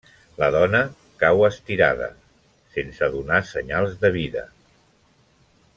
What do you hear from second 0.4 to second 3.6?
dona cau estirada, sense donar